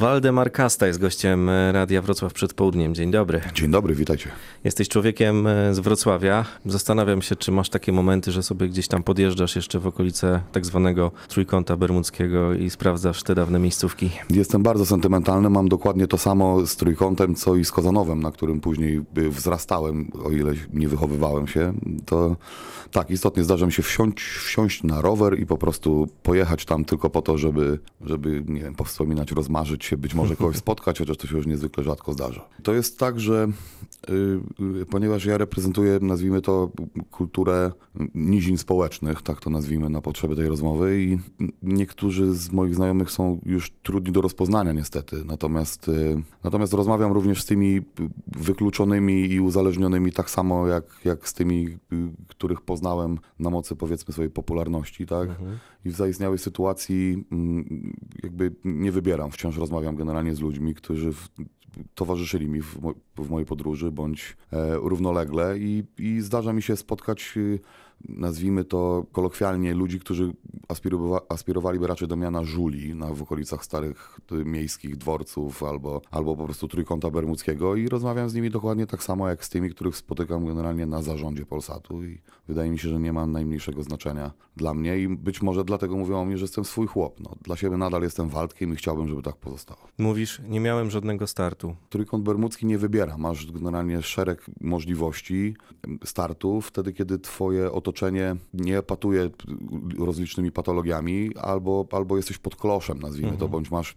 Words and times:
Waldemar 0.00 0.52
Kasta 0.52 0.86
jest 0.86 1.00
gościem 1.00 1.48
e, 1.48 1.72
Radia 1.72 2.02
Wrocław 2.02 2.32
przed 2.32 2.54
południem. 2.54 2.94
Dzień 2.94 3.10
dobry. 3.10 3.40
Dzień 3.54 3.70
dobry, 3.70 3.94
witajcie. 3.94 4.30
Jesteś 4.64 4.88
człowiekiem 4.88 5.46
e, 5.46 5.74
z 5.74 5.78
Wrocławia. 5.78 6.44
Zastanawiam 6.66 7.22
się, 7.22 7.36
czy 7.36 7.52
masz 7.52 7.70
takie 7.70 7.92
momenty, 7.92 8.32
że 8.32 8.42
sobie 8.42 8.68
gdzieś 8.68 8.88
tam 8.88 9.02
podjeżdżasz 9.02 9.56
jeszcze 9.56 9.78
w 9.78 9.86
okolice 9.86 10.40
tak 10.52 10.66
zwanego 10.66 11.12
trójkąta 11.28 11.76
bermudzkiego 11.76 12.54
i 12.54 12.70
sprawdzasz 12.70 13.22
te 13.22 13.34
dawne 13.34 13.58
miejscówki. 13.58 14.10
Jestem 14.30 14.62
bardzo 14.62 14.86
sentymentalny, 14.86 15.50
mam 15.50 15.68
dokładnie 15.68 16.06
to 16.06 16.18
samo 16.18 16.66
z 16.66 16.76
trójkątem, 16.76 17.34
co 17.34 17.56
i 17.56 17.64
z 17.64 17.72
Kozanowem, 17.72 18.22
na 18.22 18.30
którym 18.32 18.60
później 18.60 19.00
y, 19.18 19.30
wzrastałem, 19.30 20.10
o 20.24 20.30
ile 20.30 20.52
nie 20.72 20.88
wychowywałem 20.88 21.46
się. 21.46 21.72
To 22.06 22.36
tak, 22.90 23.10
istotnie 23.10 23.44
zdarza 23.44 23.66
mi 23.66 23.72
się 23.72 23.82
wsiąść, 23.82 24.20
wsiąść 24.20 24.82
na 24.82 25.00
rower 25.00 25.40
i 25.40 25.46
po 25.46 25.58
prostu 25.58 26.08
pojechać 26.22 26.64
tam 26.64 26.84
tylko 26.84 27.10
po 27.10 27.22
to, 27.22 27.38
żeby, 27.38 27.78
żeby 28.00 28.44
nie 28.48 28.60
wiem, 28.60 28.74
powspominać, 28.74 29.32
rozmarzyć 29.32 29.89
się, 29.90 29.96
być 29.96 30.14
może 30.14 30.36
kogoś 30.36 30.56
spotkać, 30.66 30.98
chociaż 30.98 31.16
to 31.16 31.26
się 31.26 31.36
już 31.36 31.46
niezwykle 31.46 31.84
rzadko 31.84 32.12
zdarza. 32.12 32.48
To 32.62 32.74
jest 32.74 32.98
tak, 32.98 33.20
że 33.20 33.48
y, 34.08 34.12
y, 34.80 34.86
ponieważ 34.86 35.24
ja 35.24 35.38
reprezentuję, 35.38 35.98
nazwijmy 36.02 36.42
to, 36.42 36.70
kulturę 37.10 37.72
nizin 38.14 38.58
społecznych, 38.58 39.22
tak 39.22 39.40
to 39.40 39.50
nazwijmy 39.50 39.90
na 39.90 40.00
potrzeby 40.00 40.36
tej 40.36 40.48
rozmowy 40.48 41.02
i 41.02 41.18
niektórzy 41.62 42.34
z 42.34 42.52
moich 42.52 42.74
znajomych 42.74 43.10
są 43.10 43.40
już 43.46 43.70
trudni 43.82 44.12
do 44.12 44.20
rozpoznania 44.20 44.72
niestety, 44.72 45.24
natomiast, 45.24 45.88
y, 45.88 46.22
natomiast 46.44 46.72
rozmawiam 46.72 47.12
również 47.12 47.42
z 47.42 47.46
tymi 47.46 47.80
wykluczonymi 48.26 49.32
i 49.32 49.40
uzależnionymi 49.40 50.12
tak 50.12 50.30
samo 50.30 50.66
jak, 50.66 50.84
jak 51.04 51.28
z 51.28 51.34
tymi, 51.34 51.78
których 52.28 52.60
poznałem 52.60 53.18
na 53.38 53.50
mocy 53.50 53.76
powiedzmy 53.76 54.12
swojej 54.12 54.30
popularności, 54.30 55.06
tak? 55.06 55.28
I 55.84 55.90
w 55.90 55.96
zaistniałej 55.96 56.38
sytuacji 56.38 57.24
mm, 57.32 57.92
jakby 58.22 58.52
nie 58.64 58.92
wybieram, 58.92 59.30
wciąż 59.30 59.56
rozmawiam 59.56 59.79
generalnie 59.96 60.34
z 60.34 60.40
ludźmi, 60.40 60.74
którzy 60.74 61.12
w, 61.12 61.28
towarzyszyli 61.94 62.48
mi 62.48 62.62
w, 62.62 62.78
w 63.16 63.30
mojej 63.30 63.46
podróży 63.46 63.90
bądź 63.90 64.36
e, 64.52 64.74
równolegle 64.74 65.58
i, 65.58 65.84
i 65.98 66.20
zdarza 66.20 66.52
mi 66.52 66.62
się 66.62 66.76
spotkać, 66.76 67.32
y, 67.36 67.58
nazwijmy 68.08 68.64
to 68.64 69.06
kolokwialnie, 69.12 69.74
ludzi, 69.74 70.00
którzy 70.00 70.32
aspirowa- 70.68 71.20
aspirowaliby 71.28 71.86
raczej 71.86 72.08
do 72.08 72.16
miana 72.16 72.44
żuli 72.44 72.94
na, 72.94 73.14
w 73.14 73.22
okolicach 73.22 73.64
starych 73.64 74.20
y, 74.32 74.44
miejskich 74.44 74.96
dworców 74.96 75.62
albo, 75.62 76.02
albo 76.10 76.36
po 76.36 76.44
prostu 76.44 76.68
trójkąta 76.68 77.10
bermudzkiego 77.10 77.76
i 77.76 77.88
rozmawiam 77.88 78.30
z 78.30 78.34
nimi 78.34 78.50
dokładnie 78.50 78.86
tak 78.86 79.02
samo 79.02 79.28
jak 79.28 79.44
z 79.44 79.48
tymi, 79.48 79.70
których 79.70 79.96
spotykam 79.96 80.46
generalnie 80.46 80.86
na 80.86 81.02
zarządzie 81.02 81.46
Polsatu 81.46 82.04
i 82.04 82.20
wydaje 82.48 82.70
mi 82.70 82.78
się, 82.78 82.88
że 82.88 83.00
nie 83.00 83.12
ma 83.12 83.26
najmniejszego 83.26 83.82
znaczenia 83.82 84.30
dla 84.56 84.74
mnie 84.74 84.98
i 84.98 85.08
być 85.08 85.42
może 85.42 85.64
dlatego 85.64 85.96
mówią 85.96 86.20
o 86.20 86.24
mnie, 86.24 86.38
że 86.38 86.44
jestem 86.44 86.64
swój 86.64 86.86
chłop. 86.86 87.20
No, 87.20 87.30
dla 87.42 87.56
siebie 87.56 87.76
nadal 87.76 88.02
jestem 88.02 88.28
Waldkiem 88.28 88.72
i 88.72 88.76
chciałbym, 88.76 89.08
żeby 89.08 89.22
tak 89.22 89.36
pozostało. 89.36 89.80
Mówisz, 89.98 90.42
nie 90.48 90.60
miałem 90.60 90.90
żadnego 90.90 91.26
startu. 91.26 91.59
Trójkąt 91.88 92.24
bermudzki 92.24 92.66
nie 92.66 92.78
wybiera. 92.78 93.18
Masz 93.18 93.52
generalnie 93.52 94.02
szereg 94.02 94.46
możliwości 94.60 95.56
startu 96.04 96.60
wtedy, 96.60 96.92
kiedy 96.92 97.18
twoje 97.18 97.72
otoczenie 97.72 98.36
nie 98.54 98.78
epatuje 98.78 99.30
rozlicznymi 99.98 100.52
patologiami 100.52 101.30
albo, 101.36 101.86
albo 101.92 102.16
jesteś 102.16 102.38
pod 102.38 102.56
kloszem, 102.56 102.98
nazwijmy 102.98 103.36
to, 103.36 103.48
bądź 103.48 103.70
masz, 103.70 103.94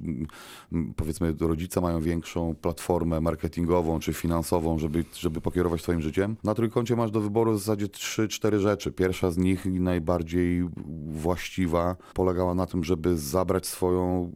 powiedzmy, 0.95 1.35
rodzice 1.39 1.81
mają 1.81 2.01
większą 2.01 2.55
platformę 2.55 3.21
marketingową 3.21 3.99
czy 3.99 4.13
finansową, 4.13 4.79
żeby, 4.79 5.05
żeby 5.13 5.41
pokierować 5.41 5.83
twoim 5.83 6.01
życiem. 6.01 6.35
Na 6.43 6.53
trójkącie 6.53 6.95
masz 6.95 7.11
do 7.11 7.21
wyboru 7.21 7.53
w 7.53 7.59
zasadzie 7.59 7.87
trzy, 7.87 8.27
cztery 8.27 8.59
rzeczy. 8.59 8.91
Pierwsza 8.91 9.31
z 9.31 9.37
nich 9.37 9.65
najbardziej 9.65 10.69
właściwa 11.07 11.95
polegała 12.13 12.55
na 12.55 12.65
tym, 12.65 12.83
żeby 12.83 13.17
zabrać 13.17 13.67
swoją 13.67 14.31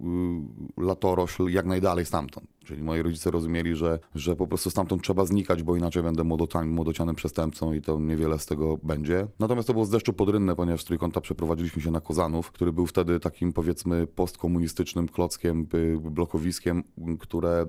y, 0.78 0.82
latorośl 0.82 1.48
jak 1.48 1.66
najdalej 1.66 2.06
stamtąd. 2.06 2.57
Czyli 2.68 2.84
moi 2.84 3.02
rodzice 3.02 3.32
rozumieli, 3.32 3.76
że, 3.76 4.00
że 4.16 4.36
po 4.36 4.48
prostu 4.48 4.70
stamtąd 4.70 5.04
trzeba 5.04 5.26
znikać, 5.26 5.64
bo 5.64 5.76
inaczej 5.76 6.04
będę 6.04 6.24
młodocianym, 6.24 7.16
przestępcą 7.16 7.74
i 7.74 7.82
to 7.82 8.00
niewiele 8.00 8.40
z 8.40 8.46
tego 8.46 8.78
będzie. 8.84 9.28
Natomiast 9.40 9.68
to 9.68 9.74
było 9.74 9.86
z 9.86 9.90
deszczu 9.90 10.14
pod 10.14 10.30
rynne, 10.30 10.56
ponieważ 10.56 10.82
z 10.82 10.86
trójkąta 10.86 11.22
przeprowadziliśmy 11.22 11.82
się 11.82 11.92
na 11.92 12.02
Kozanów, 12.02 12.52
który 12.52 12.74
był 12.74 12.86
wtedy 12.86 13.20
takim 13.20 13.54
powiedzmy 13.54 14.08
postkomunistycznym 14.08 15.08
klockiem, 15.08 15.68
blokowiskiem, 16.02 16.84
które 17.20 17.66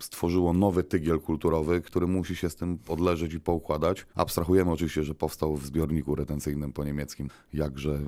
stworzyło 0.00 0.52
nowy 0.52 0.84
tygiel 0.84 1.20
kulturowy, 1.20 1.80
który 1.80 2.06
musi 2.06 2.36
się 2.36 2.50
z 2.50 2.56
tym 2.56 2.78
odleżeć 2.88 3.34
i 3.34 3.40
poukładać. 3.40 4.06
Abstrahujemy 4.14 4.70
oczywiście, 4.70 5.04
że 5.04 5.14
powstał 5.14 5.56
w 5.56 5.66
zbiorniku 5.66 6.14
retencyjnym 6.14 6.72
po 6.72 6.84
niemieckim. 6.84 7.28
Jakże 7.52 8.00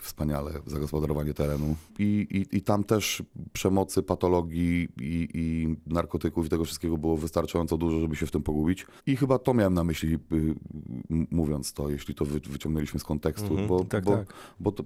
wspaniale 0.00 0.52
zagospodarowanie 0.66 1.34
terenu. 1.34 1.76
I, 1.98 2.26
i, 2.30 2.56
i 2.56 2.62
tam 2.62 2.84
też 2.84 3.22
przemocy, 3.52 4.02
patologii 4.02 4.88
i, 5.00 5.28
i 5.34 5.57
narkotyków 5.86 6.46
i 6.46 6.48
tego 6.48 6.64
wszystkiego 6.64 6.98
było 6.98 7.16
wystarczająco 7.16 7.76
dużo, 7.76 8.00
żeby 8.00 8.16
się 8.16 8.26
w 8.26 8.30
tym 8.30 8.42
pogubić. 8.42 8.86
I 9.06 9.16
chyba 9.16 9.38
to 9.38 9.54
miałem 9.54 9.74
na 9.74 9.84
myśli, 9.84 10.14
y, 10.14 10.54
mówiąc 11.30 11.72
to, 11.72 11.90
jeśli 11.90 12.14
to 12.14 12.24
wy, 12.24 12.40
wyciągnęliśmy 12.40 13.00
z 13.00 13.04
kontekstu, 13.04 13.48
Mhm, 13.50 13.68
bo, 13.68 13.84
tak, 13.84 14.04
bo, 14.04 14.16
tak. 14.16 14.34
Bo, 14.60 14.72
to, 14.72 14.84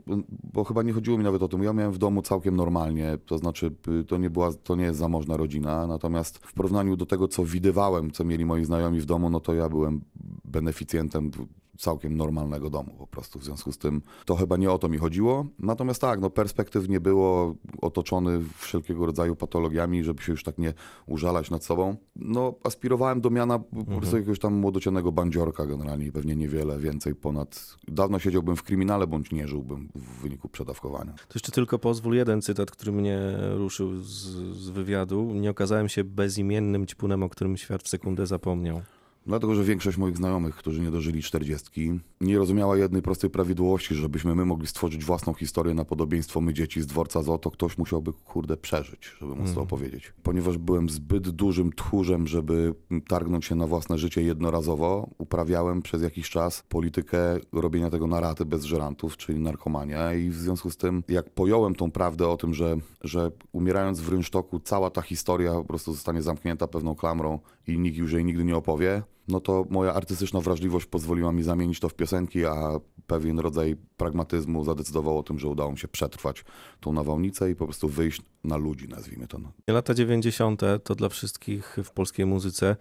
bo 0.53 0.65
chyba 0.65 0.83
nie 0.83 0.93
chodziło 0.93 1.19
mi 1.19 1.25
nawet 1.25 1.43
o 1.43 1.49
tym. 1.49 1.63
Ja 1.63 1.73
miałem 1.73 1.93
w 1.93 1.99
domu 1.99 2.23
całkiem 2.23 2.57
normalnie, 2.57 3.19
to 3.27 3.39
znaczy 3.39 3.75
y, 4.01 4.05
to 4.05 4.17
nie, 4.17 4.31
była, 4.31 4.53
to 4.53 4.77
nie 4.77 4.85
jest 4.85 4.99
zamożna 4.99 5.37
rodzina, 5.37 5.87
natomiast 5.87 6.39
w 6.39 6.53
porównaniu 6.53 6.97
do 6.97 7.07
tego, 7.07 7.29
co 7.29 7.45
widywałem, 7.45 8.11
co 8.11 8.25
mieli 8.25 8.45
moi 8.45 8.65
znajomi 8.65 9.01
w 9.01 9.07
domu, 9.07 9.31
no 9.31 9.41
to 9.41 9.55
ja 9.55 9.69
byłem 9.69 10.01
beneficjentem 10.45 11.31
całkiem 11.79 12.17
normalnego 12.17 12.71
domu 12.71 12.95
po 12.99 13.07
prostu. 13.07 13.39
W 13.39 13.45
związku 13.45 13.73
z 13.73 13.79
tym 13.79 14.03
to 14.25 14.37
chyba 14.37 14.57
nie 14.57 14.71
o 14.71 14.79
to 14.79 14.89
mi 14.89 14.99
chodziło. 14.99 15.47
Natomiast 15.59 16.01
tak, 16.01 16.21
no 16.21 16.31
perspektyw 16.31 16.89
nie 16.89 17.01
było, 17.01 17.55
otoczony 17.81 18.41
wszelkiego 18.59 19.07
rodzaju 19.07 19.37
patologiami, 19.37 20.05
żeby 20.05 20.23
się 20.23 20.33
już 20.33 20.43
tak 20.43 20.59
nie 20.59 20.75
użalać 21.07 21.51
nad 21.51 21.65
sobą. 21.65 21.97
No 22.17 22.55
aspirowałem 22.65 23.21
do 23.21 23.31
miana 23.31 23.59
po 23.59 23.97
prostu 23.97 24.17
jakiegoś 24.17 24.39
tam 24.39 24.55
młodocianego 24.55 25.13
bandziorka 25.13 25.67
generalnie 25.67 26.13
pewnie 26.13 26.37
niewiele 26.37 26.79
więcej 26.79 27.15
ponad... 27.15 27.77
Dawno 27.89 28.19
siedziałbym 28.19 28.57
w 28.57 28.63
kryminale, 28.63 29.07
bądź 29.07 29.33
nie 29.33 29.49
żyłbym 29.49 29.89
w 29.95 30.23
wyniku 30.23 30.49
przedawkowania. 30.49 31.13
To 31.13 31.35
jeszcze 31.35 31.53
tylko 31.53 31.79
pozwól 31.79 32.15
jeden 32.15 32.43
cytat, 32.43 32.71
który 32.71 32.93
mnie 32.93 33.19
ruszył 33.55 33.97
z, 33.97 34.09
z 34.57 34.71
wywiadu. 34.71 35.23
Nie 35.35 35.51
okazałem 35.51 35.89
się 35.89 36.05
bezimiennym 36.05 36.87
ćpunem, 36.87 37.23
o 37.23 37.29
którym 37.29 37.57
świat 37.57 37.83
w 37.83 37.89
sekundę 37.89 38.27
zapomniał. 38.27 38.83
Dlatego, 39.27 39.55
że 39.55 39.65
większość 39.65 39.99
moich 39.99 40.17
znajomych, 40.17 40.57
którzy 40.57 40.81
nie 40.81 40.91
dożyli 40.91 41.23
czterdziestki, 41.23 42.01
nie 42.21 42.39
rozumiała 42.39 42.77
jednej 42.77 43.03
prostej 43.03 43.31
prawidłowości, 43.31 43.95
żebyśmy 43.95 44.35
my 44.35 44.45
mogli 44.45 44.67
stworzyć 44.67 45.05
własną 45.05 45.35
historię 45.35 45.75
na 45.75 45.85
podobieństwo 45.85 46.41
my 46.41 46.55
dzieci 46.55 46.81
z 46.81 46.87
dworca 46.87 47.23
ZO, 47.23 47.39
to 47.39 47.51
ktoś 47.51 47.79
musiałby, 47.79 48.13
kurde, 48.13 48.57
przeżyć, 48.57 49.17
żeby 49.21 49.35
móc 49.35 49.55
to 49.55 49.61
opowiedzieć. 49.61 50.13
Ponieważ 50.23 50.59
byłem 50.59 50.89
zbyt 50.89 51.29
dużym 51.29 51.73
tchórzem, 51.73 52.27
żeby 52.27 52.75
targnąć 53.09 53.45
się 53.45 53.55
na 53.55 53.67
własne 53.67 53.99
życie 53.99 54.23
jednorazowo, 54.23 55.11
uprawiałem 55.19 55.83
przez 55.83 56.03
jakiś 56.03 56.31
czas 56.31 56.65
politykę 56.69 57.39
robienia 57.53 57.91
tego 57.91 58.07
na 58.07 58.21
raty 58.21 58.45
bez 58.45 58.65
żerantów, 58.65 59.17
czyli 59.17 59.41
narkomania. 59.41 60.15
I 60.15 60.31
w 60.31 60.35
związku 60.35 60.71
z 60.71 60.77
tym, 60.77 61.03
jak 61.09 61.31
pojąłem 61.31 61.75
tą 61.75 61.91
prawdę 61.91 62.29
o 62.29 62.37
tym, 62.37 62.55
że, 62.55 62.77
że 63.01 63.31
umierając 63.53 64.01
w 64.01 64.09
rynsztoku 64.09 64.61
cała 64.61 64.91
ta 64.91 65.03
historia 65.03 65.53
po 65.53 65.65
prostu 65.65 65.93
zostanie 65.93 66.23
zamknięta 66.23 66.69
pewną 66.69 66.95
klamrą 66.95 67.39
i 67.67 67.79
nikt 67.79 67.97
już 67.97 68.13
jej 68.13 68.25
nigdy 68.25 68.45
nie 68.45 68.57
opowie, 68.57 69.03
no 69.29 69.41
to 69.41 69.67
moja 69.71 69.95
artystyczna 69.95 70.41
wrażliwość 70.41 70.87
pozwoliła 70.87 71.33
mi 71.33 71.43
zamienić 71.43 71.81
to 71.81 71.89
w 71.89 71.95
piosenki, 71.95 72.47
a 72.47 72.81
pewien 73.07 73.39
rodzaj 73.39 73.77
pragmatyzmu 73.97 74.65
zadecydował 74.65 75.19
o 75.19 75.23
tym, 75.23 75.39
że 75.39 75.49
udało 75.49 75.73
mi 75.73 75.79
się 75.79 75.89
przetrwać 75.89 76.45
tą 76.81 76.93
nawałnicę 76.93 77.51
i 77.51 77.55
po 77.55 77.65
prostu 77.65 77.89
wyjść 77.89 78.23
na 78.45 78.57
ludzi, 78.57 78.89
nazwijmy 78.89 79.27
to. 79.27 79.39
no. 79.39 79.53
Lata 79.69 79.95
90. 79.95 80.61
to 80.85 80.95
dla 80.95 81.09
wszystkich 81.09 81.77
w 81.85 81.91
polskiej 81.91 82.27
muzyce 82.27 82.77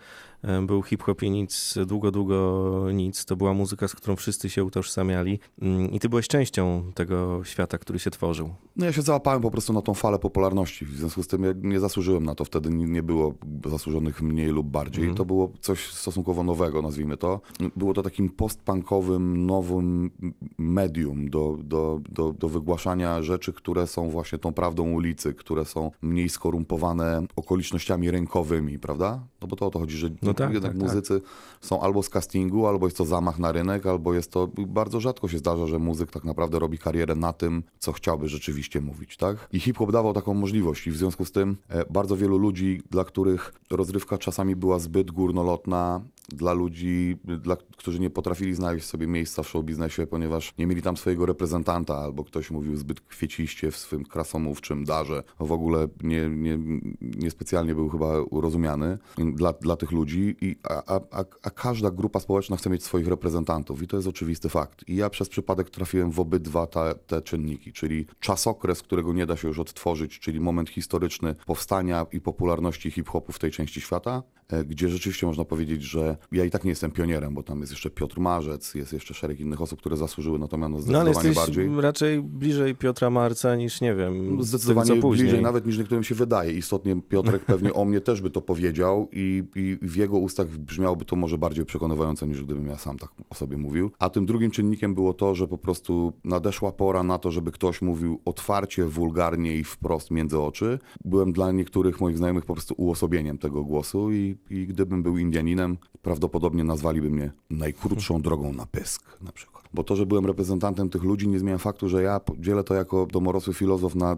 był 0.62 0.84
hip-hop 0.84 1.24
i 1.24 1.32
nic, 1.32 1.76
długo, 1.88 2.12
długo 2.12 2.88
nic. 2.94 3.26
To 3.26 3.36
była 3.36 3.54
muzyka, 3.54 3.88
z 3.88 3.96
którą 3.96 4.16
wszyscy 4.16 4.50
się 4.50 4.64
utożsamiali 4.64 5.40
Mm, 5.62 5.92
i 5.92 6.00
ty 6.00 6.10
byłeś 6.10 6.28
częścią 6.28 6.92
tego 6.96 7.44
świata, 7.44 7.78
który 7.78 8.00
się 8.00 8.12
tworzył. 8.12 8.50
No 8.76 8.86
ja 8.86 8.94
się 8.94 9.02
załapałem 9.02 9.42
po 9.42 9.52
prostu 9.52 9.74
na 9.74 9.82
tą 9.82 9.94
falę 9.94 10.20
popularności, 10.20 10.86
w 10.86 10.98
związku 10.98 11.24
z 11.24 11.28
tym 11.28 11.44
ja 11.44 11.54
nie 11.56 11.80
zasłużyłem 11.80 12.24
na 12.24 12.36
to, 12.36 12.46
wtedy 12.46 12.70
nie 12.70 13.04
było 13.04 13.34
zasłużonych 13.66 14.22
mniej 14.22 14.48
lub 14.48 14.68
bardziej. 14.68 15.16
To 15.16 15.26
było 15.26 15.52
coś 15.62 15.94
stosunkowo 15.94 16.31
nowego, 16.44 16.82
nazwijmy 16.82 17.18
to. 17.18 17.42
Było 17.76 17.94
to 17.94 18.04
takim 18.04 18.30
postpunkowym, 18.30 19.46
nowym 19.46 20.12
medium 20.58 21.30
do, 21.30 21.58
do, 21.64 22.02
do, 22.10 22.34
do 22.34 22.50
wygłaszania 22.50 23.22
rzeczy, 23.22 23.54
które 23.54 23.88
są 23.88 24.10
właśnie 24.10 24.38
tą 24.38 24.54
prawdą 24.54 24.92
ulicy, 24.92 25.34
które 25.34 25.66
są 25.66 25.92
mniej 26.02 26.30
skorumpowane 26.30 27.24
okolicznościami 27.36 28.12
rynkowymi, 28.12 28.80
prawda? 28.80 29.20
No 29.42 29.48
bo 29.48 29.56
to 29.56 29.68
o 29.68 29.72
to 29.72 29.80
chodzi, 29.80 29.98
że 29.98 30.10
No 30.22 30.34
tak, 30.34 30.54
jednak 30.54 30.72
tak, 30.72 30.82
tak. 30.82 30.90
muzycy 30.90 31.22
są 31.62 31.82
albo 31.82 32.04
z 32.04 32.10
castingu, 32.10 32.68
albo 32.68 32.88
jest 32.88 32.98
to 32.98 33.06
zamach 33.06 33.40
na 33.40 33.52
rynek, 33.52 33.86
albo 33.86 34.14
jest 34.14 34.32
to, 34.32 34.50
bardzo 34.68 35.00
rzadko 35.00 35.28
się 35.28 35.38
zdarza, 35.38 35.68
że 35.68 35.80
muzyk 35.80 36.12
tak 36.12 36.24
naprawdę 36.24 36.60
robi 36.60 36.78
karierę 36.78 37.16
na 37.16 37.34
tym, 37.34 37.64
co 37.80 37.92
chciałby 37.92 38.30
rzeczywiście 38.30 38.82
mówić, 38.82 39.18
tak? 39.18 39.48
I 39.54 39.60
hip-hop 39.60 39.92
dawał 39.92 40.14
taką 40.14 40.34
możliwość 40.34 40.88
i 40.88 40.92
w 40.92 40.98
związku 40.98 41.26
z 41.26 41.32
tym 41.32 41.58
e, 41.70 41.86
bardzo 41.90 42.18
wielu 42.18 42.38
ludzi, 42.38 42.82
dla 42.90 43.04
których 43.04 43.54
rozrywka 43.70 44.18
czasami 44.18 44.56
była 44.56 44.80
zbyt 44.80 45.12
górnolotna 45.12 46.02
dla 46.30 46.54
ludzi, 46.54 47.18
dla, 47.24 47.58
którzy 47.78 48.00
nie 48.00 48.10
potrafili 48.10 48.54
znaleźć 48.54 48.86
sobie 48.86 49.08
miejsca 49.08 49.44
w 49.44 49.48
show 49.48 49.66
biznesie, 49.66 50.08
ponieważ 50.08 50.54
nie 50.58 50.68
mieli 50.68 50.82
tam 50.82 50.98
swojego 50.98 51.26
reprezentanta, 51.26 51.96
albo 51.96 52.24
ktoś 52.24 52.52
mówił 52.52 52.76
zbyt 52.76 53.02
kwieciście 53.02 53.72
w 53.72 53.78
swym 53.78 54.06
krasomówczym 54.06 54.86
darze. 54.86 55.24
W 55.40 55.52
ogóle 55.52 55.88
nie, 56.04 56.30
nie, 56.30 56.58
niespecjalnie 57.02 57.76
był 57.76 57.90
chyba 57.90 58.14
rozumiany 58.32 58.98
dla, 59.18 59.54
dla 59.54 59.76
tych 59.76 59.92
ludzi, 59.92 60.36
I, 60.42 60.56
a, 60.64 60.96
a, 61.12 61.26
a 61.44 61.50
każda 61.50 61.92
grupa 61.92 62.20
społeczna 62.20 62.58
chce 62.58 62.70
mieć 62.70 62.84
swoich 62.84 63.08
reprezentantów 63.08 63.84
i 63.84 63.88
to 63.88 63.98
jest 63.98 64.08
oczywisty 64.08 64.50
fakt. 64.50 64.90
I 64.90 64.96
ja 64.96 65.10
przez 65.10 65.30
przypadek 65.30 65.70
trafiłem 65.70 66.12
w 66.12 66.20
obydwa 66.20 66.68
te, 66.68 66.96
te 67.08 67.22
czynniki, 67.22 67.74
czyli 67.74 68.06
czasokres, 68.20 68.82
którego 68.82 69.14
nie 69.14 69.26
da 69.26 69.38
się 69.38 69.48
już 69.48 69.60
odtworzyć, 69.60 70.20
czyli 70.20 70.40
moment 70.40 70.70
historyczny 70.70 71.36
powstania 71.46 72.06
i 72.12 72.22
popularności 72.22 72.92
hip-hopu 72.92 73.32
w 73.32 73.40
tej 73.40 73.52
części 73.52 73.82
świata, 73.82 74.24
gdzie 74.66 74.90
rzeczywiście 74.90 75.28
można 75.28 75.46
powiedzieć, 75.46 75.84
że 75.84 76.18
ja 76.32 76.46
i 76.46 76.50
tak 76.52 76.64
nie 76.64 76.70
jestem 76.70 76.92
pionierem, 76.92 77.34
bo 77.34 77.44
tam 77.44 77.60
jest 77.60 77.72
jeszcze 77.72 77.90
Piotr 77.90 78.20
Marzec, 78.20 78.76
jest 78.76 78.94
jeszcze 78.94 79.14
szereg 79.14 79.40
innych 79.40 79.62
osób, 79.62 79.80
które 79.80 79.98
zasłużyły 79.98 80.40
na 80.40 80.48
to 80.48 80.58
miano 80.58 80.76
No 80.76 80.82
zdecydowanie 80.82 81.10
ale 81.20 81.28
jesteś 81.28 81.36
bardziej. 81.36 81.82
raczej 81.82 82.22
bliżej 82.22 82.76
Piotra 82.76 83.10
Marca 83.10 83.56
niż, 83.56 83.82
nie 83.82 83.96
wiem, 83.96 84.36
No, 84.38 84.44
Zdecydowanie 84.44 85.02
później. 85.02 85.24
bliżej 85.28 85.42
nawet 85.44 85.66
niż 85.66 85.78
niektórym 85.78 86.04
się 86.04 86.16
wydaje. 86.16 86.54
Istotnie 86.54 87.02
Piotrek 87.10 87.46
pewnie 87.54 87.74
o 87.74 87.86
mnie 87.86 88.02
też 88.02 88.22
by 88.22 88.30
to 88.30 88.42
powiedział 88.42 89.10
i, 89.12 89.44
i 89.56 89.78
w 89.82 89.96
jego 89.96 90.18
ustach 90.18 90.48
brzmiałoby 90.48 91.06
to 91.06 91.16
może 91.16 91.38
bardziej 91.38 91.66
przekonywająco 91.66 92.26
niż 92.26 92.44
gdybym 92.44 92.68
ja 92.68 92.78
sam 92.78 92.98
tak 92.98 93.10
o 93.30 93.36
sobie 93.36 93.58
mówił. 93.58 93.92
A 94.00 94.10
tym 94.10 94.26
drugim 94.26 94.52
czynnikiem 94.52 94.96
było 94.96 95.14
to, 95.14 95.36
że 95.36 95.48
po 95.48 95.58
prostu 95.58 96.14
nadeszła 96.24 96.72
pora 96.72 97.04
na 97.04 97.18
to, 97.18 97.32
żeby 97.32 97.52
ktoś 97.52 97.82
mówił 97.82 98.22
otwarcie, 98.26 98.86
wulgarnie 98.86 99.56
i 99.58 99.64
wprost 99.64 100.12
między 100.12 100.40
oczy. 100.40 100.80
Byłem 101.06 101.32
dla 101.32 101.52
niektórych 101.52 102.02
moich 102.02 102.18
znajomych 102.18 102.46
po 102.46 102.54
prostu 102.54 102.74
uosobieniem 102.78 103.38
tego 103.38 103.64
głosu 103.64 104.12
i, 104.12 104.36
i 104.50 104.68
gdybym 104.68 105.04
był 105.04 105.18
Indianinem, 105.18 105.78
prawdopodobnie 106.02 106.64
nazwaliby 106.64 107.10
mnie 107.10 107.32
najkrótszą 107.50 108.22
drogą 108.22 108.54
na 108.54 108.66
pysk 108.66 109.22
na 109.22 109.32
przykład. 109.32 109.64
Bo 109.74 109.84
to, 109.84 109.96
że 109.96 110.06
byłem 110.06 110.26
reprezentantem 110.26 110.90
tych 110.90 111.04
ludzi 111.04 111.28
nie 111.28 111.40
zmienia 111.40 111.58
faktu, 111.58 111.90
że 111.90 112.04
ja 112.04 112.22
dzielę 112.40 112.64
to 112.64 112.74
jako 112.74 113.06
domorosły 113.06 113.54
filozof 113.54 113.96
na 113.96 114.18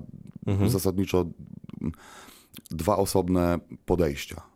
zasadniczo 0.68 1.26
dwa 2.72 2.98
osobne 2.98 3.60
podejścia. 3.86 4.53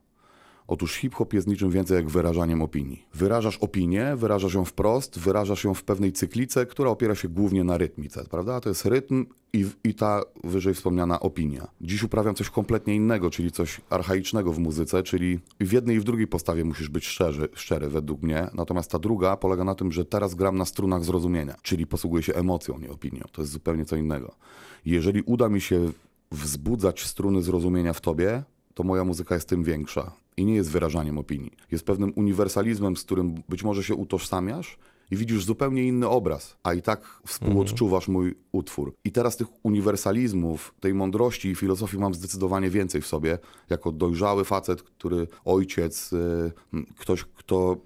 Otóż 0.68 0.96
hip-hop 0.96 1.34
jest 1.34 1.48
niczym 1.48 1.72
więcej 1.72 1.96
jak 1.96 2.10
wyrażaniem 2.10 2.62
opinii. 2.62 3.06
Wyrażasz 3.14 3.58
opinię, 3.58 4.16
wyrażasz 4.16 4.54
ją 4.54 4.66
wprost, 4.66 5.19
wyrażasz 5.19 5.64
ją 5.64 5.74
w 5.74 5.84
pewnej 5.84 6.12
cyklice, 6.12 6.66
która 6.66 6.90
opiera 6.90 7.16
się 7.16 7.30
głównie 7.30 7.64
na 7.64 7.78
rytmice, 7.78 8.24
prawda? 8.30 8.62
To 8.62 8.69
jest 8.69 8.86
rytm 8.86 9.25
i, 9.54 9.66
i 9.84 9.94
ta 9.94 10.22
wyżej 10.44 10.74
wspomniana 10.74 11.19
opinia. 11.19 11.68
Dziś 11.81 12.04
uprawiam 12.04 12.36
coś 12.36 12.50
kompletnie 12.50 12.96
innego, 12.96 13.30
czyli 13.30 13.52
coś 13.52 13.81
archaicznego 13.90 14.54
w 14.54 14.60
muzyce, 14.60 15.04
czyli 15.04 15.40
w 15.60 15.72
jednej 15.72 15.96
i 15.96 16.00
w 16.00 16.04
drugiej 16.04 16.28
postawie 16.28 16.66
musisz 16.66 16.90
być 16.90 17.06
szczerzy, 17.06 17.50
szczery 17.54 17.90
według 17.90 18.22
mnie, 18.22 18.48
natomiast 18.54 18.92
ta 18.92 19.00
druga 19.00 19.38
polega 19.38 19.64
na 19.64 19.75
tym, 19.75 19.92
że 19.92 20.06
teraz 20.06 20.36
gram 20.36 20.58
na 20.58 20.66
strunach 20.66 21.04
zrozumienia, 21.04 21.56
czyli 21.62 21.88
posługuję 21.88 22.24
się 22.24 22.34
emocją, 22.34 22.80
nie 22.80 22.90
opinią. 22.90 23.24
To 23.31 23.42
jest 23.42 23.52
zupełnie 23.52 23.86
co 23.86 23.96
innego. 23.96 24.36
Jeżeli 24.86 25.22
uda 25.22 25.50
mi 25.50 25.62
się 25.62 25.92
wzbudzać 26.31 27.04
struny 27.04 27.42
zrozumienia 27.44 27.94
w 27.94 28.02
tobie, 28.02 28.44
to 28.74 28.84
moja 28.84 29.04
muzyka 29.04 29.36
jest 29.36 29.50
tym 29.50 29.64
większa 29.64 30.27
i 30.38 30.45
nie 30.45 30.56
jest 30.56 30.72
wyrażaniem 30.72 31.18
opinii. 31.18 31.51
Jest 31.72 31.86
pewnym 31.86 32.13
uniwersalizmem, 32.16 32.98
z 32.98 33.04
którym 33.04 33.36
być 33.50 33.63
może 33.63 33.84
się 33.84 33.95
utożsamiasz 33.95 34.78
i 35.12 35.15
widzisz 35.15 35.45
zupełnie 35.45 35.83
inny 35.83 36.07
obraz, 36.09 36.57
a 36.63 36.74
i 36.74 36.81
tak 36.81 37.21
współodczuwasz 37.25 38.07
mój 38.07 38.36
utwór. 38.51 38.94
I 39.04 39.12
teraz 39.12 39.38
tych 39.38 39.48
uniwersalizmów, 39.65 40.74
tej 40.80 40.94
mądrości 40.94 41.50
i 41.50 41.56
filozofii 41.56 41.98
mam 41.98 42.13
zdecydowanie 42.13 42.69
więcej 42.69 43.01
w 43.01 43.07
sobie, 43.07 43.39
jako 43.69 43.92
dojrzały 43.92 44.45
facet, 44.45 44.83
który 44.83 45.27
ojciec, 45.45 46.13
y, 46.13 46.51
ktoś, 46.98 47.24
kto 47.24 47.77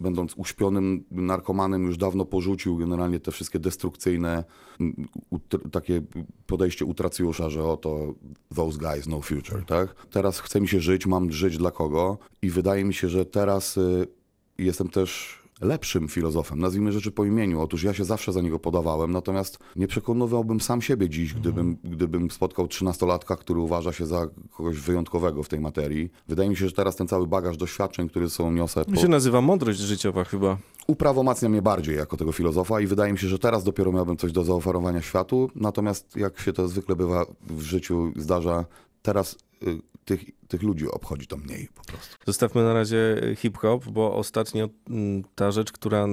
będąc 0.00 0.34
uśpionym 0.36 1.04
narkomanem 1.10 1.86
już 1.86 1.96
dawno 1.96 2.24
porzucił 2.24 2.76
generalnie 2.76 3.20
te 3.20 3.32
wszystkie 3.32 3.58
destrukcyjne 3.58 4.44
takie 5.72 6.02
podejście 6.46 6.84
utracjusza, 6.84 7.50
że 7.50 7.64
oto 7.64 8.14
those 8.54 8.78
guys 8.78 9.06
no 9.06 9.20
future, 9.20 9.64
tak? 9.64 10.06
Teraz 10.10 10.40
chce 10.40 10.60
mi 10.60 10.68
się 10.68 10.80
żyć, 10.80 11.06
mam 11.06 11.32
żyć 11.32 11.58
dla 11.58 11.70
kogo 11.70 12.18
i 12.42 12.50
wydaje 12.50 12.84
mi 12.84 12.94
się, 12.94 13.08
że 13.08 13.24
teraz 13.24 13.76
y, 13.76 14.06
jestem 14.58 14.88
też 14.88 15.38
lepszym 15.60 16.08
filozofem, 16.08 16.58
nazwijmy 16.58 16.92
rzeczy 16.92 17.10
po 17.10 17.24
imieniu. 17.24 17.60
Otóż 17.60 17.82
ja 17.82 17.94
się 17.94 18.04
zawsze 18.04 18.32
za 18.32 18.40
niego 18.40 18.58
podawałem, 18.58 19.10
natomiast 19.12 19.58
nie 19.76 19.86
przekonywałbym 19.86 20.60
sam 20.60 20.82
siebie 20.82 21.08
dziś, 21.08 21.34
gdybym, 21.34 21.76
gdybym 21.84 22.30
spotkał 22.30 22.68
trzynastolatka, 22.68 23.36
który 23.36 23.60
uważa 23.60 23.92
się 23.92 24.06
za 24.06 24.28
kogoś 24.56 24.76
wyjątkowego 24.76 25.42
w 25.42 25.48
tej 25.48 25.60
materii. 25.60 26.10
Wydaje 26.28 26.48
mi 26.50 26.56
się, 26.56 26.66
że 26.66 26.72
teraz 26.72 26.96
ten 26.96 27.08
cały 27.08 27.26
bagaż 27.26 27.56
doświadczeń, 27.56 28.08
który 28.08 28.30
są 28.30 28.52
niosę, 28.52 28.84
To 28.84 28.90
po, 28.90 28.96
się 28.96 29.08
nazywa 29.08 29.40
mądrość 29.40 29.78
życiowa 29.78 30.24
chyba. 30.24 30.56
uprawomacnia 30.86 31.48
mnie 31.48 31.62
bardziej 31.62 31.96
jako 31.96 32.16
tego 32.16 32.32
filozofa 32.32 32.80
i 32.80 32.86
wydaje 32.86 33.12
mi 33.12 33.18
się, 33.18 33.28
że 33.28 33.38
teraz 33.38 33.64
dopiero 33.64 33.92
miałbym 33.92 34.16
coś 34.16 34.32
do 34.32 34.44
zaoferowania 34.44 35.02
światu, 35.02 35.50
natomiast 35.54 36.16
jak 36.16 36.40
się 36.40 36.52
to 36.52 36.68
zwykle 36.68 36.96
bywa 36.96 37.26
w 37.50 37.60
życiu 37.62 38.12
zdarza, 38.16 38.64
teraz 39.02 39.36
tych, 40.06 40.20
tych 40.48 40.62
ludzi 40.62 40.90
obchodzi 40.90 41.26
to 41.26 41.36
mniej 41.36 41.68
po 41.74 41.84
prostu. 41.84 42.16
Zostawmy 42.26 42.62
na 42.62 42.74
razie 42.74 42.98
hip-hop, 43.36 43.84
bo 43.84 44.14
ostatnio 44.14 44.68
mm, 44.90 45.22
ta 45.34 45.50
rzecz, 45.50 45.72
która 45.72 46.06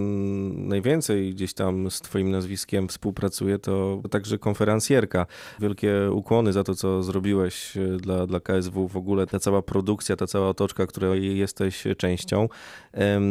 najwięcej 0.54 1.34
gdzieś 1.34 1.54
tam 1.54 1.92
z 1.92 2.01
twoim 2.01 2.31
nazwiskiem 2.31 2.88
współpracuje, 2.88 3.60
to 3.60 4.01
także 4.12 4.38
konferencjerka. 4.38 5.25
Wielkie 5.60 6.12
ukłony 6.12 6.54
za 6.54 6.63
to, 6.63 6.75
co 6.75 7.04
zrobiłeś 7.04 7.78
e, 7.78 7.98
dla, 7.98 8.28
dla 8.28 8.40
KSW. 8.40 8.88
W 8.88 8.98
ogóle 8.98 9.28
ta 9.28 9.40
cała 9.40 9.62
produkcja, 9.62 10.16
ta 10.16 10.28
cała 10.28 10.50
otoczka, 10.50 10.88
której 10.88 11.38
jesteś 11.38 11.84
częścią. 11.98 12.50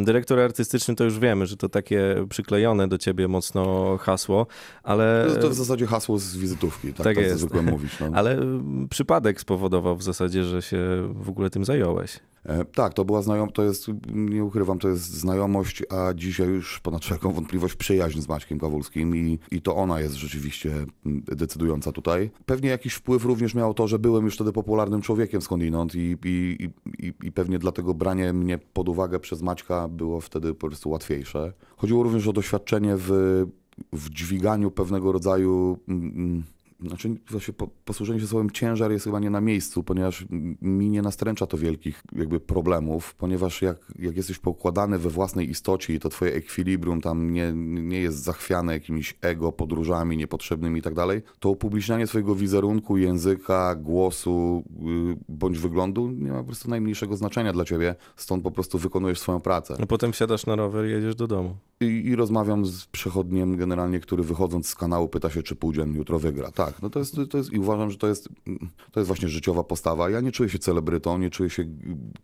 Dyrektor 0.05 0.41
artystyczny 0.41 0.95
to 0.95 1.05
już 1.05 1.19
wiemy, 1.19 1.47
że 1.47 1.57
to 1.57 1.69
takie 1.69 2.27
przyklejone 2.29 2.89
do 2.89 2.99
ciebie 2.99 3.29
mocno 3.29 3.97
hasło, 4.01 4.47
ale... 4.83 5.27
To, 5.41 5.51
w 5.51 5.55
zasadzie 5.55 5.87
hasło 5.87 6.19
z 6.19 6.37
wizytówki, 6.37 6.89
tak, 6.89 6.97
tak 6.97 7.05
tak, 7.05 7.15
tak 7.17 7.25
jest. 7.25 7.39
zwykłem 7.41 7.65
mówić. 7.65 7.93
No. 8.01 8.07
Ale 8.19 8.33
mm, 8.33 8.89
przypadek 8.89 9.41
spowodował 9.41 9.97
w 10.03 10.05
zasadzie, 10.05 10.45
że 10.45 10.63
się 10.63 10.79
w 11.15 11.29
ogóle 11.29 11.51
tym 11.51 11.65
zająłeś. 11.65 12.21
E, 12.45 12.65
Tak, 12.65 12.95
to 12.95 13.05
była 13.05 13.23
znajoma, 13.23 13.53
to 13.53 13.63
jest, 13.63 13.87
nie 14.15 14.45
ukrywam, 14.45 14.79
to 14.79 14.89
jest 14.89 15.03
znajomość, 15.03 15.83
a 15.91 16.15
dzisiaj 16.15 16.49
już 16.49 16.81
ponad 16.81 17.03
wszelką 17.03 17.33
wątpliwość 17.33 17.75
przyjaźń 17.75 18.21
z 18.21 18.29
Maćkiem 18.29 18.59
Kawulskim 18.59 19.17
i, 19.17 19.39
i 19.51 19.63
to 19.63 19.77
ona 19.77 20.01
jest 20.01 20.15
rzeczywiście 20.15 20.73
mm, 21.07 21.23
decydująca 21.27 21.93
tutaj. 21.93 22.31
Pewnie 22.47 22.69
jakiś 22.69 22.95
wpływ 22.95 23.25
również 23.25 23.55
miało 23.55 23.75
to, 23.75 23.89
że 23.89 23.99
byłem 23.99 24.25
już 24.25 24.35
wtedy 24.35 24.53
popularnym 24.53 25.03
człowiekiem 25.03 25.43
skądinąd 25.43 25.95
i, 25.95 26.17
i, 26.25 26.69
i, 26.99 27.13
i 27.23 27.33
pewnie 27.33 27.59
dlatego 27.59 27.95
branie 27.95 28.33
mnie 28.33 28.59
pod 28.59 28.89
uwagę 28.89 29.21
przez 29.21 29.43
Maćka 29.43 29.89
było 29.89 30.21
wtedy 30.21 30.55
po 30.55 30.67
prostu 30.67 30.91
łatwiejsze. 30.91 31.53
Chodziło 31.77 32.03
również 32.03 32.29
o 32.29 32.33
doświadczenie 32.33 32.95
w, 32.97 33.11
w 33.93 34.11
dźwiganiu 34.11 34.71
pewnego 34.71 35.13
rodzaju... 35.13 35.79
mm, 35.89 36.43
znaczy, 36.89 37.17
właśnie 37.31 37.55
po, 37.55 37.69
posłużenie 37.85 38.21
się 38.21 38.27
słowem 38.27 38.51
ciężar 38.51 38.93
jest 38.93 39.05
chyba 39.05 39.21
nie 39.21 39.31
na 39.31 39.41
miejscu, 39.41 39.83
ponieważ 39.83 40.27
mi 40.63 40.91
nie 40.91 41.03
nastręcza 41.03 41.47
to 41.47 41.59
wielkich 41.59 42.03
jakby 42.17 42.41
problemów, 42.41 43.15
ponieważ 43.15 43.63
jak, 43.63 43.77
jak 43.99 44.17
jesteś 44.17 44.39
poukładany 44.39 44.99
we 44.99 45.11
własnej 45.11 45.51
istocie 45.51 45.95
i 45.95 46.01
to 46.01 46.09
twoje 46.09 46.35
ekwilibrium 46.35 47.01
tam 47.01 47.33
nie, 47.33 47.53
nie 47.83 48.01
jest 48.01 48.23
zachwiane 48.23 48.73
jakimiś 48.73 49.19
ego, 49.21 49.53
podróżami 49.53 50.17
niepotrzebnymi 50.17 50.79
i 50.79 50.83
tak 50.83 50.95
dalej, 50.95 51.23
to 51.39 51.51
upublicznianie 51.51 52.07
swojego 52.07 52.35
wizerunku, 52.35 52.97
języka, 52.97 53.75
głosu 53.75 54.65
yy, 54.81 55.17
bądź 55.29 55.59
wyglądu 55.59 56.11
nie 56.11 56.33
ma 56.33 56.39
po 56.39 56.45
prostu 56.45 56.71
najmniejszego 56.71 57.17
znaczenia 57.17 57.53
dla 57.53 57.65
ciebie, 57.65 57.95
stąd 58.17 58.43
po 58.43 58.51
prostu 58.51 58.79
wykonujesz 58.79 59.21
swoją 59.21 59.41
pracę. 59.41 59.77
A 59.81 59.87
potem 59.87 60.13
wsiadasz 60.13 60.47
na 60.47 60.57
rower 60.57 60.87
i 60.87 60.91
jedziesz 60.91 61.15
do 61.15 61.27
domu. 61.27 61.57
I, 61.81 61.85
I 61.85 62.17
rozmawiam 62.17 62.67
z 62.67 62.87
przechodniem 62.87 63.57
generalnie, 63.57 64.01
który 64.01 64.23
wychodząc 64.23 64.69
z 64.69 64.75
kanału 64.75 65.09
pyta 65.09 65.31
się, 65.31 65.43
czy 65.43 65.57
Półdzień 65.57 65.95
jutro 65.95 66.19
wygra. 66.19 66.51
Tak, 66.51 66.72
no 66.83 66.91
to 66.91 66.99
jest, 66.99 67.17
to 67.31 67.39
jest 67.39 67.53
i 67.53 67.59
uważam, 67.59 67.91
że 67.91 67.97
to 67.97 68.09
jest, 68.09 68.29
to 68.93 69.01
jest 69.01 69.07
właśnie 69.07 69.29
życiowa 69.29 69.65
postawa. 69.65 70.11
Ja 70.11 70.21
nie 70.21 70.33
czuję 70.33 70.49
się 70.49 70.59
celebrytą, 70.59 71.19
nie 71.19 71.31
czuję 71.31 71.51
się 71.51 71.65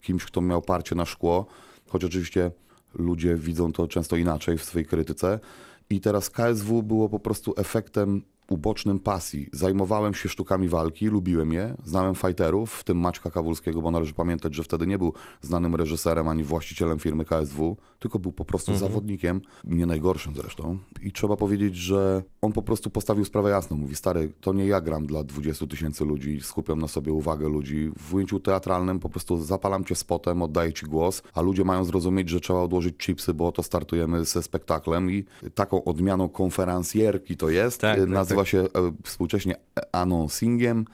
kimś, 0.03 0.25
kto 0.25 0.41
miał 0.41 0.63
parcie 0.63 0.95
na 0.95 1.05
szkło, 1.05 1.47
choć 1.89 2.05
oczywiście 2.05 2.51
ludzie 2.95 3.37
widzą 3.37 3.73
to 3.73 3.89
często 3.89 4.17
inaczej 4.17 4.59
w 4.59 4.65
swojej 4.65 4.87
krytyce. 4.87 5.41
I 5.91 6.01
teraz 6.01 6.31
KSW 6.31 6.83
było 6.83 7.09
po 7.09 7.21
prostu 7.21 7.55
efektem 7.57 8.23
ubocznym 8.49 8.99
pasji. 8.99 9.49
Zajmowałem 9.53 10.15
się 10.15 10.29
sztukami 10.29 10.69
walki, 10.69 11.07
lubiłem 11.07 11.53
je, 11.53 11.75
znałem 11.85 12.15
fighterów, 12.15 12.73
w 12.73 12.85
tym 12.85 12.99
Maćka 12.99 13.31
Kawulskiego, 13.31 13.83
bo 13.83 13.91
należy 13.91 14.15
pamiętać, 14.15 14.55
że 14.55 14.63
wtedy 14.63 14.87
nie 14.87 14.99
był 14.99 15.13
znanym 15.41 15.75
reżyserem 15.75 16.29
ani 16.29 16.45
właścicielem 16.45 16.99
firmy 16.99 17.25
KSW, 17.25 17.77
tylko 17.99 18.19
był 18.19 18.33
po 18.33 18.45
prostu 18.45 18.77
zawodnikiem, 18.77 19.41
nie 19.65 19.87
najgorszym 19.87 20.35
zresztą. 20.35 20.79
I 21.03 21.13
trzeba 21.13 21.37
powiedzieć, 21.37 21.77
że 21.77 22.23
on 22.41 22.53
po 22.53 22.63
prostu 22.63 22.91
postawił 22.91 23.25
sprawę 23.25 23.51
jasno. 23.51 23.77
Mówi, 23.77 23.97
stary, 23.97 24.33
to 24.41 24.53
nie 24.53 24.67
ja 24.67 24.81
gram 24.81 25.07
dla 25.07 25.25
20 25.25 25.67
tysięcy 25.67 26.05
ludzi, 26.05 26.41
skupiam 26.43 26.79
na 26.79 26.89
sobie 26.89 27.13
uwagę 27.13 27.49
ludzi. 27.49 27.91
W 27.99 28.15
ujęciu 28.15 28.41
teatralnym 28.41 28.99
po 28.99 29.09
prostu 29.09 29.45
zapalam 29.45 29.85
cię 29.85 29.95
spotem, 29.95 30.43
oddaję 30.43 30.73
ci 30.73 30.87
głos, 30.87 31.23
a 31.35 31.41
ludzie 31.41 31.65
mają 31.65 31.85
zrozumieć, 31.85 32.29
że 32.29 32.41
trzeba 32.41 32.61
odłożyć 32.61 32.97
chipsy, 32.99 33.35
bo 33.35 33.47
oto 33.49 33.63
startujemy 33.63 34.25
ze 34.25 34.43
spektaklem 34.43 35.11
i 35.11 35.25
taką 35.55 35.85
odmianą 35.85 36.29
konferencjerki 36.29 37.37
to 37.37 37.51
jest. 37.51 37.81
Tak, 37.81 37.99
tak, 38.29 38.38
Nazywa 38.39 38.51
się 38.51 38.59
e, 38.59 38.93
współcześnie 39.05 39.57
announcingiem 39.93 40.85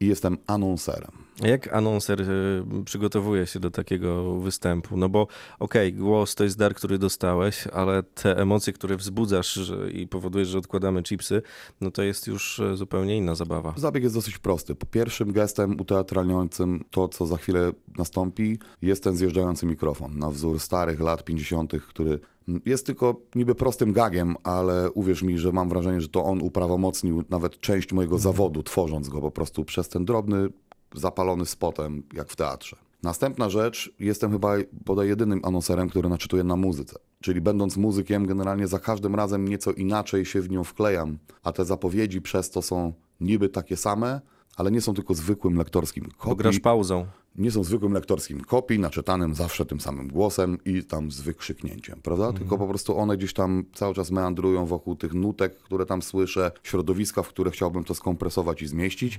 i 0.00 0.06
jestem 0.06 0.38
anonserem. 0.46 1.10
Jak 1.42 1.72
anonser 1.74 2.20
y, 2.20 2.84
przygotowuje 2.84 3.46
się 3.46 3.60
do 3.60 3.70
takiego 3.70 4.40
występu? 4.40 4.96
No 4.96 5.08
bo 5.08 5.26
okej, 5.58 5.92
głos 5.92 6.34
to 6.34 6.44
jest 6.44 6.58
dar, 6.58 6.74
który 6.74 6.98
dostałeś, 6.98 7.66
ale 7.66 8.02
te 8.02 8.36
emocje, 8.36 8.72
które 8.72 8.96
wzbudzasz 8.96 9.60
i 9.92 10.06
powodujesz, 10.06 10.48
że 10.48 10.58
odkładamy 10.58 11.02
chipsy, 11.02 11.42
no 11.80 11.90
to 11.90 12.02
jest 12.02 12.26
już 12.26 12.58
y, 12.58 12.76
zupełnie 12.76 13.16
inna 13.16 13.34
zabawa. 13.34 13.74
Zabieg 13.76 14.02
jest 14.02 14.14
dosyć 14.14 14.38
prosty. 14.38 14.74
Po 14.74 14.86
pierwszym 14.86 15.32
gestem 15.32 15.80
uteatralniającym 15.80 16.84
to, 16.90 17.08
co 17.08 17.26
za 17.26 17.36
chwilę 17.36 17.72
nastąpi, 17.98 18.58
jest 18.82 19.04
ten 19.04 19.16
zjeżdżający 19.16 19.66
mikrofon 19.66 20.18
na 20.18 20.30
wzór 20.30 20.60
starych 20.60 21.00
lat 21.00 21.24
50., 21.24 21.72
który 21.88 22.20
jest 22.66 22.86
tylko 22.86 23.20
niby 23.34 23.54
prostym 23.54 23.92
gagiem, 23.92 24.36
ale 24.42 24.90
uwierz 24.90 25.22
mi, 25.22 25.38
że 25.38 25.52
mam 25.52 25.68
wrażenie, 25.68 26.00
że 26.00 26.08
to 26.08 26.24
on 26.24 26.42
uprawomocnił 26.42 27.24
nawet 27.30 27.60
część 27.60 27.92
mojego 27.92 28.18
zawodu, 28.18 28.62
tworząc 28.62 29.08
go 29.08 29.20
po 29.20 29.30
prostu 29.30 29.64
przez 29.64 29.88
ten 29.88 30.04
drobny, 30.04 30.48
zapalony 30.94 31.46
spotem, 31.46 32.02
jak 32.12 32.28
w 32.28 32.36
teatrze. 32.36 32.76
Następna 33.02 33.50
rzecz, 33.50 33.94
jestem 34.00 34.32
chyba 34.32 34.54
bodaj 34.86 35.08
jedynym 35.08 35.40
anonserem, 35.42 35.88
który 35.88 36.08
naczytuje 36.08 36.44
na 36.44 36.56
muzyce. 36.56 36.98
Czyli 37.20 37.40
będąc 37.40 37.76
muzykiem, 37.76 38.26
generalnie 38.26 38.66
za 38.66 38.78
każdym 38.78 39.14
razem 39.14 39.48
nieco 39.48 39.72
inaczej 39.72 40.24
się 40.24 40.40
w 40.40 40.50
nią 40.50 40.64
wklejam, 40.64 41.18
a 41.42 41.52
te 41.52 41.64
zapowiedzi 41.64 42.20
przez 42.20 42.50
to 42.50 42.62
są 42.62 42.92
niby 43.20 43.48
takie 43.48 43.76
same, 43.76 44.20
ale 44.58 44.70
nie 44.70 44.80
są 44.80 44.94
tylko 44.94 45.14
zwykłym 45.14 45.56
lektorskim 45.56 46.04
Bo 46.04 46.22
kopii, 46.22 46.36
grasz 46.36 46.60
pauzą. 46.60 47.06
nie 47.36 47.50
są 47.50 47.64
zwykłym 47.64 47.92
lektorskim 47.92 48.40
kopii, 48.40 48.78
naczytanym 48.78 49.34
zawsze 49.34 49.66
tym 49.66 49.80
samym 49.80 50.08
głosem 50.08 50.58
i 50.64 50.84
tam 50.84 51.10
z 51.10 51.20
wykrzyknięciem, 51.20 52.00
prawda? 52.02 52.32
Tylko 52.32 52.58
po 52.58 52.68
prostu 52.68 52.98
one 52.98 53.16
gdzieś 53.16 53.32
tam 53.32 53.64
cały 53.74 53.94
czas 53.94 54.10
meandrują 54.10 54.66
wokół 54.66 54.96
tych 54.96 55.14
nutek, 55.14 55.56
które 55.58 55.86
tam 55.86 56.02
słyszę, 56.02 56.52
środowiska, 56.62 57.22
w 57.22 57.28
które 57.28 57.50
chciałbym 57.50 57.84
to 57.84 57.94
skompresować 57.94 58.62
i 58.62 58.66
zmieścić. 58.66 59.18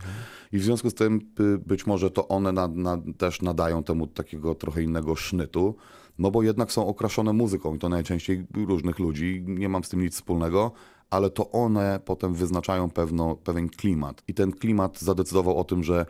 I 0.51 0.57
w 0.57 0.63
związku 0.63 0.89
z 0.89 0.93
tym 0.93 1.19
y, 1.39 1.57
być 1.57 1.87
może 1.87 2.11
to 2.11 2.27
one 2.27 2.51
na, 2.51 2.67
na, 2.67 2.97
też 3.17 3.41
nadają 3.41 3.83
temu 3.83 4.07
takiego 4.07 4.55
trochę 4.55 4.83
innego 4.83 5.15
sznytu, 5.15 5.75
no 6.19 6.31
bo 6.31 6.43
jednak 6.43 6.71
są 6.71 6.87
okraszone 6.87 7.33
muzyką 7.33 7.75
i 7.75 7.79
to 7.79 7.89
najczęściej 7.89 8.45
różnych 8.67 8.99
ludzi, 8.99 9.43
nie 9.47 9.69
mam 9.69 9.83
z 9.83 9.89
tym 9.89 10.01
nic 10.01 10.13
wspólnego, 10.13 10.71
ale 11.09 11.29
to 11.29 11.51
one 11.51 11.99
potem 12.05 12.33
wyznaczają 12.33 12.89
pewno, 12.89 13.35
pewien 13.35 13.69
klimat. 13.69 14.23
I 14.27 14.33
ten 14.33 14.51
klimat 14.51 14.99
zadecydował 14.99 15.57
o 15.57 15.63
tym, 15.63 15.83
że 15.83 16.05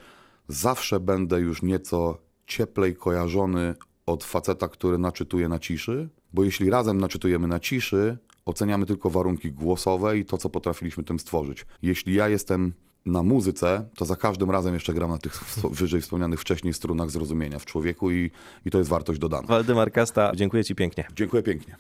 zawsze 0.47 0.99
będę 0.99 1.39
już 1.39 1.61
nieco 1.61 2.17
cieplej 2.47 2.95
kojarzony 2.95 3.75
od 4.05 4.23
faceta, 4.23 4.67
który 4.67 4.97
naczytuje 4.97 5.49
na 5.49 5.59
ciszy, 5.59 6.09
bo 6.33 6.43
jeśli 6.43 6.69
razem 6.69 6.97
naczytujemy 6.97 7.47
na 7.47 7.59
ciszy, 7.59 8.17
oceniamy 8.45 8.85
tylko 8.85 9.09
warunki 9.09 9.51
głosowe 9.51 10.17
i 10.17 10.25
to, 10.25 10.37
co 10.37 10.49
potrafiliśmy 10.49 11.03
tym 11.03 11.19
stworzyć. 11.19 11.65
Jeśli 11.81 12.13
ja 12.13 12.29
jestem 12.29 12.73
na 13.05 13.23
muzyce, 13.23 13.89
to 13.95 14.05
za 14.05 14.15
każdym 14.15 14.51
razem 14.51 14.73
jeszcze 14.73 14.93
gram 14.93 15.09
na 15.09 15.17
tych 15.17 15.43
wyżej 15.71 16.01
wspomnianych 16.01 16.41
wcześniej 16.41 16.73
strunach 16.73 17.11
zrozumienia 17.11 17.59
w 17.59 17.65
człowieku 17.65 18.11
i, 18.11 18.31
i 18.65 18.71
to 18.71 18.77
jest 18.77 18.89
wartość 18.89 19.19
dodana. 19.19 19.47
Waldemar 19.47 19.91
Kasta, 19.91 20.31
dziękuję 20.35 20.63
Ci 20.63 20.75
pięknie. 20.75 21.07
Dziękuję 21.15 21.43
pięknie. 21.43 21.75